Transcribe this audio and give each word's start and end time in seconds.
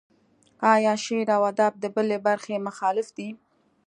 ایا 0.73 0.93
شعر 1.03 1.27
و 1.39 1.43
ادب 1.51 1.71
د 1.79 1.85
بلې 1.95 2.17
برخې 2.27 2.55
مخالف 2.67 3.07
دی. 3.17 3.29